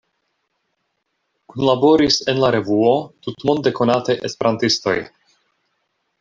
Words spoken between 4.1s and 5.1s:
esperantistoj.